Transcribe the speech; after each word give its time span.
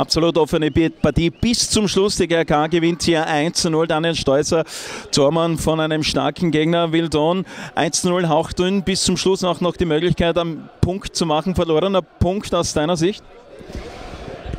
Absolut 0.00 0.38
offene 0.38 0.70
Partie 0.70 1.28
bis 1.28 1.68
zum 1.68 1.86
Schluss. 1.86 2.16
Die 2.16 2.26
GRK 2.26 2.68
gewinnt 2.68 3.02
hier 3.02 3.26
1 3.26 3.64
0. 3.64 3.86
Daniel 3.86 4.14
Steußer, 4.14 4.64
Tormann 5.12 5.58
von 5.58 5.78
einem 5.78 6.02
starken 6.02 6.50
Gegner, 6.50 6.90
Wildon. 6.90 7.44
1 7.74 8.04
0 8.04 8.26
hauchdünn. 8.26 8.82
Bis 8.82 9.02
zum 9.02 9.18
Schluss 9.18 9.44
auch 9.44 9.60
noch 9.60 9.76
die 9.76 9.84
Möglichkeit, 9.84 10.38
einen 10.38 10.70
Punkt 10.80 11.14
zu 11.14 11.26
machen. 11.26 11.54
Verlorener 11.54 12.00
Punkt 12.00 12.54
aus 12.54 12.72
deiner 12.72 12.96
Sicht? 12.96 13.22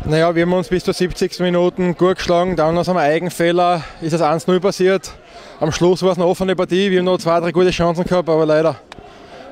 Naja, 0.05 0.35
wir 0.35 0.43
haben 0.43 0.53
uns 0.53 0.67
bis 0.67 0.83
zur 0.83 0.93
70. 0.93 1.39
Minuten 1.39 1.97
gut 1.97 2.17
geschlagen. 2.17 2.55
Dann 2.55 2.77
aus 2.77 2.87
einem 2.87 2.99
Eigenfehler 2.99 3.83
ist 3.99 4.13
das 4.13 4.21
1-0 4.21 4.59
passiert. 4.59 5.11
Am 5.59 5.71
Schluss 5.71 6.03
war 6.03 6.11
es 6.11 6.19
eine 6.19 6.27
offene 6.27 6.55
Partie. 6.55 6.91
Wir 6.91 6.99
haben 6.99 7.05
noch 7.05 7.17
zwei, 7.17 7.39
drei 7.39 7.51
gute 7.51 7.71
Chancen 7.71 8.03
gehabt, 8.03 8.29
aber 8.29 8.45
leider 8.45 8.75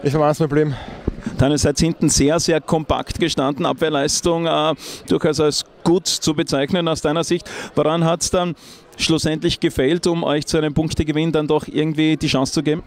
ist 0.04 0.16
am 0.16 0.21
1-0 0.21 0.44
geblieben. 0.44 0.76
Seid 1.40 1.80
hinten 1.80 2.10
sehr, 2.10 2.40
sehr 2.40 2.60
kompakt 2.60 3.20
gestanden. 3.20 3.66
Abwehrleistung 3.66 4.46
äh, 4.46 4.76
durchaus 5.08 5.40
als 5.40 5.66
gut 5.84 6.08
zu 6.08 6.34
bezeichnen 6.34 6.88
aus 6.88 7.02
deiner 7.02 7.23
Sicht. 7.23 7.50
Woran 7.76 8.04
hat 8.04 8.22
es 8.22 8.30
dann 8.30 8.55
schlussendlich 8.98 9.60
gefehlt, 9.60 10.05
um 10.08 10.23
euch 10.23 10.46
zu 10.46 10.58
einem 10.58 10.73
Punktegewinn 10.73 11.32
dann 11.32 11.48
doch 11.48 11.68
irgendwie 11.68 12.18
die 12.18 12.27
Chance 12.27 12.54
zu 12.54 12.62
geben? 12.63 12.84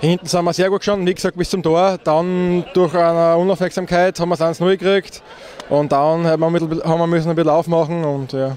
Hinten 0.00 0.26
sind 0.26 0.44
wir 0.44 0.52
sehr 0.52 0.68
gut 0.68 0.80
gestanden, 0.80 1.06
wie 1.06 1.14
gesagt, 1.14 1.36
bis 1.36 1.50
zum 1.50 1.62
Tor. 1.62 1.98
Dann 2.02 2.64
durch 2.74 2.94
eine 2.94 3.36
Unaufmerksamkeit 3.36 4.18
haben 4.18 4.28
wir 4.30 4.34
es 4.34 4.40
1-0 4.40 4.76
gekriegt. 4.76 5.22
Und 5.68 5.92
dann 5.92 6.26
haben 6.26 6.40
wir, 6.40 6.84
haben 6.84 6.98
wir 6.98 7.06
müssen 7.06 7.30
ein 7.30 7.36
bisschen 7.36 7.50
aufmachen 7.50 8.04
und 8.04 8.32
ja. 8.32 8.56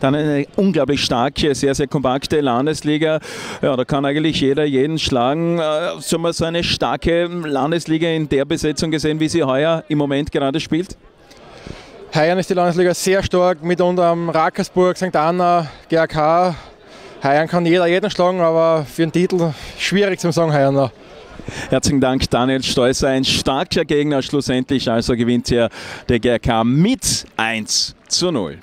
Dann 0.00 0.14
eine 0.14 0.46
unglaublich 0.56 1.02
starke, 1.02 1.54
sehr, 1.54 1.74
sehr 1.74 1.86
kompakte 1.86 2.40
Landesliga. 2.40 3.20
Ja, 3.62 3.76
da 3.76 3.84
kann 3.84 4.04
eigentlich 4.04 4.40
jeder 4.40 4.64
jeden 4.64 4.98
schlagen. 4.98 5.58
Äh, 5.58 6.00
so 6.00 6.18
mal 6.18 6.32
so 6.32 6.44
eine 6.44 6.62
starke 6.62 7.26
Landesliga 7.26 8.08
in 8.08 8.28
der 8.28 8.44
Besetzung 8.44 8.90
gesehen, 8.90 9.20
wie 9.20 9.28
sie 9.28 9.42
heuer 9.42 9.84
im 9.88 9.98
Moment 9.98 10.30
gerade 10.30 10.60
spielt? 10.60 10.96
Heuer 12.14 12.36
ist 12.38 12.48
die 12.48 12.54
Landesliga 12.54 12.94
sehr 12.94 13.22
stark, 13.22 13.62
mit 13.62 13.80
unserem 13.80 14.30
Rakersburg, 14.30 14.96
St. 14.96 15.14
Anna, 15.14 15.66
GRK. 15.88 16.54
Heuer 17.22 17.46
kann 17.46 17.66
jeder 17.66 17.86
jeden 17.86 18.10
schlagen, 18.10 18.40
aber 18.40 18.84
für 18.84 19.02
den 19.02 19.12
Titel 19.12 19.52
schwierig 19.78 20.20
zu 20.20 20.30
sagen 20.30 20.52
heuer 20.52 20.70
noch. 20.70 20.90
Herzlichen 21.68 22.00
Dank, 22.00 22.28
Daniel 22.30 22.62
Steußer. 22.62 23.08
Ein 23.08 23.24
starker 23.24 23.84
Gegner 23.84 24.22
schlussendlich. 24.22 24.90
Also 24.90 25.14
gewinnt 25.14 25.48
hier 25.48 25.68
der 26.08 26.18
GRK 26.18 26.64
mit 26.64 27.24
1 27.36 27.94
zu 28.08 28.30
0. 28.30 28.58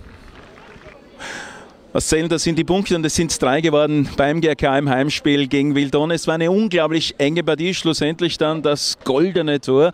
Was 1.94 2.08
zählen, 2.08 2.28
das 2.28 2.42
sind 2.42 2.58
die 2.58 2.64
Punkte 2.64 2.96
und 2.96 3.06
es 3.06 3.14
sind 3.14 3.40
drei 3.40 3.62
geworden 3.62 4.10
beim 4.18 4.42
GRK 4.42 4.80
im 4.80 4.90
Heimspiel 4.90 5.48
gegen 5.48 5.76
Wildon. 5.76 6.10
Es 6.10 6.26
war 6.26 6.34
eine 6.34 6.50
unglaublich 6.50 7.14
enge 7.20 7.44
Partie, 7.44 7.72
schlussendlich 7.76 8.40
dann 8.40 8.64
das 8.64 8.98
goldene 9.04 9.62
Tor. 9.62 9.92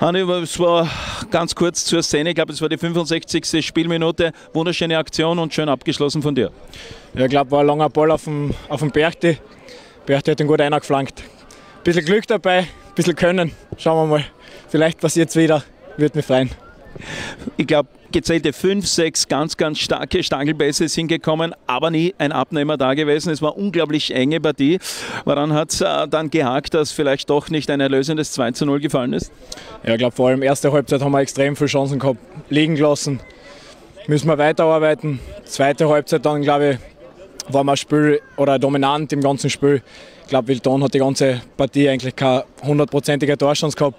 Hanni, 0.00 0.20
es 0.20 0.60
war 0.60 0.88
ganz 1.32 1.56
kurz 1.56 1.84
zur 1.86 2.04
Szene, 2.04 2.28
ich 2.28 2.36
glaube, 2.36 2.52
es 2.52 2.62
war 2.62 2.68
die 2.68 2.78
65. 2.78 3.66
Spielminute. 3.66 4.30
Wunderschöne 4.52 4.96
Aktion 4.96 5.40
und 5.40 5.52
schön 5.52 5.68
abgeschlossen 5.68 6.22
von 6.22 6.36
dir. 6.36 6.52
Ja, 7.14 7.24
ich 7.24 7.30
glaube, 7.30 7.50
war 7.50 7.60
ein 7.62 7.66
langer 7.66 7.90
Ball 7.90 8.12
auf 8.12 8.22
dem, 8.22 8.54
auf 8.68 8.78
dem 8.78 8.92
Berchte. 8.92 9.38
Berchte 10.06 10.30
hat 10.30 10.40
ihn 10.40 10.46
gut 10.46 10.60
eingeflankt. 10.60 11.20
Ein 11.20 11.82
bisschen 11.82 12.04
Glück 12.04 12.28
dabei, 12.28 12.58
ein 12.58 12.94
bisschen 12.94 13.16
Können. 13.16 13.50
Schauen 13.76 14.08
wir 14.08 14.18
mal. 14.18 14.24
Vielleicht 14.68 15.00
passiert 15.00 15.30
es 15.30 15.36
wieder. 15.36 15.64
Würde 15.96 16.16
mich 16.16 16.26
freuen. 16.26 16.63
Ich 17.56 17.66
glaube, 17.66 17.88
gezählte 18.12 18.52
fünf, 18.52 18.86
sechs 18.86 19.26
ganz, 19.26 19.56
ganz 19.56 19.78
starke 19.78 20.22
Stangelbässe 20.22 20.88
sind 20.88 21.08
gekommen, 21.08 21.52
aber 21.66 21.90
nie 21.90 22.14
ein 22.18 22.32
Abnehmer 22.32 22.76
da 22.76 22.94
gewesen. 22.94 23.30
Es 23.30 23.42
war 23.42 23.56
unglaublich 23.56 24.14
enge 24.14 24.40
Partie. 24.40 24.78
Woran 25.24 25.52
hat 25.52 25.72
es 25.72 25.80
äh, 25.80 26.08
dann 26.08 26.30
gehakt, 26.30 26.74
dass 26.74 26.92
vielleicht 26.92 27.28
doch 27.28 27.50
nicht 27.50 27.70
ein 27.70 27.80
erlösendes 27.80 28.32
2 28.32 28.52
zu 28.52 28.66
0 28.66 28.80
gefallen 28.80 29.12
ist? 29.12 29.32
Ja, 29.82 29.94
ich 29.94 29.98
glaube, 29.98 30.14
vor 30.14 30.28
allem 30.28 30.42
erste 30.42 30.72
Halbzeit 30.72 31.02
haben 31.02 31.12
wir 31.12 31.20
extrem 31.20 31.56
viele 31.56 31.68
Chancen 31.68 31.98
gehabt, 31.98 32.18
liegen 32.50 32.76
gelassen. 32.76 33.20
Müssen 34.06 34.28
wir 34.28 34.38
weiterarbeiten. 34.38 35.18
Zweite 35.44 35.88
Halbzeit 35.88 36.24
dann, 36.24 36.42
glaube 36.42 36.72
ich, 36.72 37.52
war 37.52 37.64
man 37.64 37.76
Spiel 37.76 38.20
oder 38.36 38.58
dominant 38.58 39.12
im 39.12 39.20
ganzen 39.20 39.50
Spiel. 39.50 39.82
Ich 40.22 40.28
glaube, 40.28 40.48
Wildon 40.48 40.82
hat 40.84 40.94
die 40.94 40.98
ganze 40.98 41.40
Partie 41.56 41.88
eigentlich 41.88 42.14
keine 42.14 42.44
hundertprozentige 42.62 43.36
Torchance 43.36 43.76
gehabt. 43.76 43.96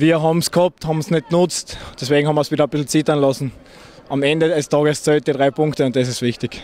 Wir 0.00 0.22
haben 0.22 0.38
es 0.38 0.50
gehabt, 0.50 0.86
haben 0.86 1.00
es 1.00 1.10
nicht 1.10 1.28
genutzt, 1.28 1.76
deswegen 2.00 2.26
haben 2.26 2.34
wir 2.34 2.40
es 2.40 2.50
wieder 2.50 2.64
ein 2.64 2.70
bisschen 2.70 2.88
zittern 2.88 3.20
lassen. 3.20 3.52
Am 4.08 4.22
Ende 4.22 4.48
des 4.48 4.66
Tages 4.66 5.02
zählt 5.02 5.26
die 5.26 5.32
drei 5.32 5.50
Punkte 5.50 5.84
und 5.84 5.94
das 5.94 6.08
ist 6.08 6.22
wichtig. 6.22 6.62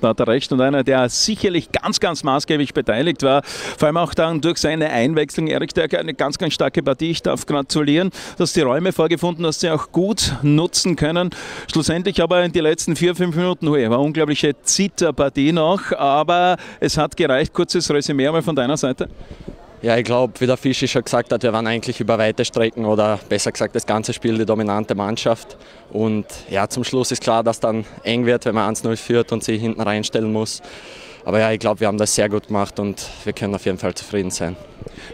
Da 0.00 0.10
hat 0.10 0.20
er 0.20 0.28
recht 0.28 0.52
und 0.52 0.60
einer, 0.60 0.84
der 0.84 1.08
sicherlich 1.08 1.72
ganz, 1.72 1.98
ganz 1.98 2.22
maßgeblich 2.22 2.74
beteiligt 2.74 3.24
war. 3.24 3.42
Vor 3.42 3.86
allem 3.86 3.96
auch 3.96 4.14
dann 4.14 4.40
durch 4.40 4.58
seine 4.58 4.90
Einwechslung. 4.90 5.48
Erik 5.48 5.74
Dörker, 5.74 5.98
eine 5.98 6.14
ganz, 6.14 6.38
ganz 6.38 6.54
starke 6.54 6.84
Partie. 6.84 7.10
Ich 7.10 7.20
darf 7.20 7.46
gratulieren, 7.46 8.12
dass 8.36 8.52
die 8.52 8.60
Räume 8.60 8.92
vorgefunden, 8.92 9.42
dass 9.42 9.58
sie 9.58 9.70
auch 9.70 9.90
gut 9.90 10.36
nutzen 10.42 10.94
können. 10.94 11.30
Schlussendlich 11.68 12.22
aber 12.22 12.44
in 12.44 12.52
die 12.52 12.60
letzten 12.60 12.94
vier, 12.94 13.16
fünf 13.16 13.34
Minuten, 13.34 13.68
hui, 13.68 13.90
war 13.90 14.00
unglaubliche 14.00 14.54
Zitterpartie 14.62 15.50
noch, 15.50 15.90
aber 15.90 16.56
es 16.78 16.96
hat 16.96 17.16
gereicht. 17.16 17.52
Kurzes 17.52 17.90
Resümee 17.90 18.28
einmal 18.28 18.42
von 18.42 18.54
deiner 18.54 18.76
Seite. 18.76 19.08
Ja, 19.80 19.96
ich 19.96 20.04
glaube, 20.04 20.32
wie 20.40 20.46
der 20.46 20.56
Fischi 20.56 20.88
schon 20.88 21.04
gesagt 21.04 21.32
hat, 21.32 21.44
wir 21.44 21.52
waren 21.52 21.68
eigentlich 21.68 22.00
über 22.00 22.18
weite 22.18 22.44
Strecken 22.44 22.84
oder 22.84 23.20
besser 23.28 23.52
gesagt 23.52 23.76
das 23.76 23.86
ganze 23.86 24.12
Spiel 24.12 24.36
die 24.36 24.44
dominante 24.44 24.96
Mannschaft. 24.96 25.56
Und 25.92 26.26
ja, 26.50 26.68
zum 26.68 26.82
Schluss 26.82 27.12
ist 27.12 27.22
klar, 27.22 27.44
dass 27.44 27.60
dann 27.60 27.84
eng 28.02 28.26
wird, 28.26 28.44
wenn 28.44 28.56
man 28.56 28.74
1-0 28.74 28.96
führt 28.96 29.30
und 29.30 29.44
sich 29.44 29.60
hinten 29.60 29.80
reinstellen 29.80 30.32
muss. 30.32 30.62
Aber 31.24 31.38
ja, 31.38 31.52
ich 31.52 31.60
glaube, 31.60 31.78
wir 31.78 31.86
haben 31.86 31.98
das 31.98 32.12
sehr 32.12 32.28
gut 32.28 32.48
gemacht 32.48 32.80
und 32.80 33.06
wir 33.22 33.32
können 33.32 33.54
auf 33.54 33.66
jeden 33.66 33.78
Fall 33.78 33.94
zufrieden 33.94 34.32
sein. 34.32 34.56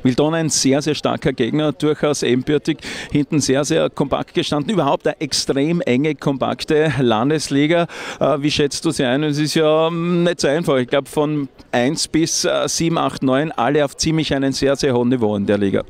Wildon 0.03 0.35
ein 0.35 0.51
sehr, 0.51 0.83
sehr 0.83 0.95
starker 0.95 1.33
Gegner, 1.33 1.73
durchaus 1.73 2.23
ebenbürtig, 2.23 2.79
hinten 3.11 3.41
sehr, 3.41 3.65
sehr 3.65 3.91
kompakt 3.91 4.35
gestanden. 4.35 4.73
Überhaupt 4.73 5.07
eine 5.07 5.21
extrem 5.21 5.81
enge, 5.81 6.15
kompakte 6.15 6.93
Landesliga. 6.99 7.87
Äh, 8.21 8.37
wie 8.41 8.51
schätzt 8.51 8.85
du 8.85 8.91
sie 8.91 9.05
ein? 9.05 9.23
Es 9.23 9.39
ist 9.39 9.55
ja 9.55 9.89
ähm, 9.89 10.25
nicht 10.25 10.41
so 10.41 10.49
einfach. 10.49 10.77
Ich 10.77 10.89
glaube, 10.89 11.09
von 11.09 11.49
1 11.73 12.09
bis 12.09 12.47
7, 12.67 12.99
8, 12.99 13.23
9, 13.23 13.53
alle 13.53 13.85
auf 13.85 13.97
ziemlich 13.97 14.35
einen 14.35 14.53
sehr, 14.53 14.77
sehr 14.77 14.95
hohen 14.95 15.09
Niveau 15.09 15.37
in 15.37 15.47
der 15.47 15.59
Liga. 15.59 15.83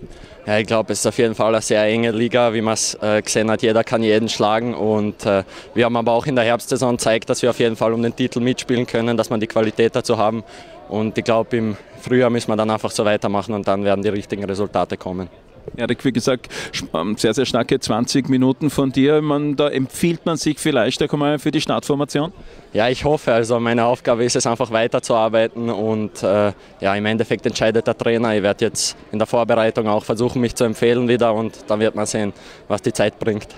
Ja, 0.46 0.58
ich 0.58 0.66
glaube, 0.66 0.92
es 0.92 0.98
ist 0.98 1.06
auf 1.06 1.16
jeden 1.16 1.34
Fall 1.34 1.54
eine 1.54 1.62
sehr 1.62 1.82
enge 1.84 2.10
Liga, 2.10 2.52
wie 2.52 2.60
man 2.60 2.74
es 2.74 2.94
äh, 3.00 3.22
gesehen 3.22 3.50
hat. 3.50 3.62
Jeder 3.62 3.82
kann 3.82 4.02
jeden 4.02 4.28
schlagen 4.28 4.74
und 4.74 5.24
äh, 5.24 5.42
wir 5.74 5.86
haben 5.86 5.96
aber 5.96 6.12
auch 6.12 6.26
in 6.26 6.36
der 6.36 6.44
Herbstsaison 6.44 6.96
gezeigt, 6.98 7.30
dass 7.30 7.40
wir 7.40 7.48
auf 7.48 7.58
jeden 7.58 7.76
Fall 7.76 7.94
um 7.94 8.02
den 8.02 8.14
Titel 8.14 8.40
mitspielen 8.40 8.86
können, 8.86 9.16
dass 9.16 9.30
wir 9.30 9.38
die 9.38 9.46
Qualität 9.46 9.96
dazu 9.96 10.18
haben. 10.18 10.44
Und 10.88 11.16
ich 11.16 11.24
glaube, 11.24 11.56
im 11.56 11.76
Frühjahr 12.00 12.30
müssen 12.30 12.50
wir 12.50 12.56
dann 12.56 12.70
einfach 12.70 12.90
so 12.90 13.04
weitermachen 13.04 13.54
und 13.54 13.66
dann 13.66 13.84
werden 13.84 14.02
die 14.02 14.10
richtigen 14.10 14.44
Resultate 14.44 14.96
kommen. 14.96 15.28
Erik, 15.76 16.04
wie 16.04 16.12
gesagt, 16.12 16.48
ähm, 16.94 17.16
sehr, 17.16 17.34
sehr 17.34 17.46
starke 17.46 17.78
20 17.78 18.28
Minuten 18.28 18.70
von 18.70 18.92
dir. 18.92 19.20
Man, 19.22 19.56
da 19.56 19.68
empfiehlt 19.68 20.24
man 20.26 20.36
sich 20.36 20.58
vielleicht 20.58 21.02
auch 21.02 21.12
mal 21.12 21.38
für 21.38 21.50
die 21.50 21.60
Startformation? 21.60 22.32
Ja, 22.72 22.88
ich 22.88 23.04
hoffe. 23.04 23.32
Also 23.32 23.58
meine 23.60 23.84
Aufgabe 23.84 24.24
ist 24.24 24.36
es 24.36 24.46
einfach 24.46 24.70
weiterzuarbeiten 24.70 25.70
und 25.70 26.22
äh, 26.22 26.52
ja, 26.80 26.94
im 26.94 27.06
Endeffekt 27.06 27.46
entscheidet 27.46 27.86
der 27.86 27.96
Trainer. 27.96 28.34
Ich 28.36 28.42
werde 28.42 28.64
jetzt 28.64 28.96
in 29.12 29.18
der 29.18 29.26
Vorbereitung 29.26 29.88
auch 29.88 30.04
versuchen, 30.04 30.40
mich 30.40 30.54
zu 30.54 30.64
empfehlen 30.64 31.08
wieder 31.08 31.34
und 31.34 31.64
dann 31.68 31.80
wird 31.80 31.94
man 31.94 32.06
sehen, 32.06 32.32
was 32.68 32.82
die 32.82 32.92
Zeit 32.92 33.18
bringt. 33.18 33.48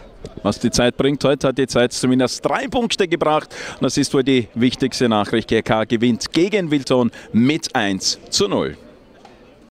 Was 0.43 0.59
die 0.59 0.71
Zeit 0.71 0.97
bringt, 0.97 1.23
heute 1.25 1.49
hat 1.49 1.59
die 1.59 1.67
Zeit 1.67 1.93
zumindest 1.93 2.45
drei 2.45 2.67
Punkte 2.69 3.09
gebracht. 3.09 3.55
Und 3.75 3.85
das 3.85 3.97
ist 3.97 4.13
wohl 4.13 4.25
die 4.25 4.49
wichtigste 4.55 5.09
Nachricht. 5.09 5.49
GK 5.49 5.85
gewinnt 5.85 6.33
gegen 6.33 6.71
Wilton 6.71 7.11
mit 7.33 7.75
1 7.75 8.19
zu 8.31 8.49
0. 8.49 8.77